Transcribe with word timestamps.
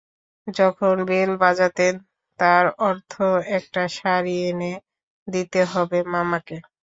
যখন 0.47 0.95
বেল 1.09 1.31
বাজাতেন 1.41 1.93
তার 2.39 2.65
অর্থ 2.83 3.13
একটা 3.57 3.81
শাড়ি 3.95 4.35
এনে 4.49 4.73
দিতে 5.27 5.61
হবে 5.71 5.99
মামাকে। 6.13 6.57